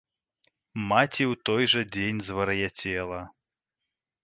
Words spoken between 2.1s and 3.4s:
звар'яцела.